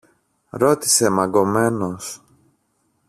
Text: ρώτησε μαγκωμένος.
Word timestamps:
ρώτησε 0.49 1.09
μαγκωμένος. 1.09 2.21